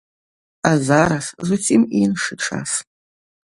А 0.69 0.71
зараз 0.87 1.25
зусім 1.51 1.87
іншы 2.03 2.33
час. 2.49 2.69